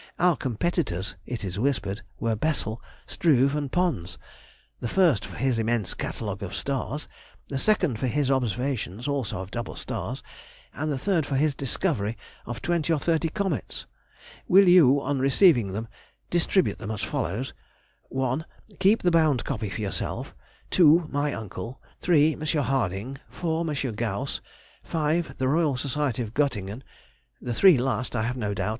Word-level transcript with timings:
Our 0.17 0.35
competitors, 0.35 1.15
it 1.27 1.43
is 1.43 1.59
whispered, 1.59 2.01
were 2.19 2.35
Bessel, 2.35 2.81
Struve, 3.05 3.55
and 3.55 3.71
Pons, 3.71 4.17
the 4.79 4.87
first 4.87 5.23
for 5.27 5.37
his 5.37 5.59
immense 5.59 5.93
catalogue 5.93 6.41
of 6.41 6.55
stars; 6.55 7.07
the 7.49 7.59
second 7.59 7.99
for 7.99 8.07
his 8.07 8.31
observations, 8.31 9.07
also 9.07 9.41
of 9.41 9.51
double 9.51 9.75
stars; 9.75 10.23
the 10.75 10.97
third 10.97 11.27
for 11.27 11.35
his 11.35 11.53
discovery 11.53 12.17
of 12.47 12.63
twenty 12.63 12.91
or 12.91 12.97
thirty 12.97 13.29
comets. 13.29 13.85
Will 14.47 14.67
you, 14.67 14.99
on 14.99 15.19
receiving 15.19 15.67
them, 15.71 15.87
distribute 16.31 16.79
them 16.79 16.89
as 16.89 17.03
follows:—1. 17.03 18.43
Keep 18.79 19.03
the 19.03 19.11
bound 19.11 19.45
copy 19.45 19.69
for 19.69 19.81
yourself; 19.81 20.33
2. 20.71 21.09
My 21.11 21.31
uncle; 21.31 21.79
3. 21.99 22.33
M. 22.37 22.41
Harding; 22.41 23.19
4. 23.29 23.69
M. 23.69 23.93
Gauss; 23.93 24.41
5. 24.83 25.37
The 25.37 25.47
Royal 25.47 25.77
Society 25.77 26.23
of 26.23 26.33
Göttingen. 26.33 26.81
The 27.39 27.53
three 27.53 27.77
last, 27.77 28.15
I 28.15 28.23
have 28.23 28.35
no 28.35 28.55
doubt, 28.55 28.65
M. 28.69 28.69